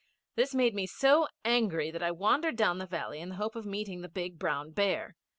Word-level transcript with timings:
This 0.35 0.55
made 0.55 0.73
me 0.73 0.87
so 0.87 1.27
angry 1.45 1.91
that 1.91 2.01
I 2.01 2.09
wandered 2.09 2.55
down 2.55 2.79
the 2.79 2.87
valley 2.87 3.19
in 3.19 3.29
the 3.29 3.35
hope 3.35 3.55
of 3.55 3.67
meeting 3.67 4.01
the 4.01 4.09
big 4.09 4.39
brown 4.39 4.71
bear. 4.71 5.15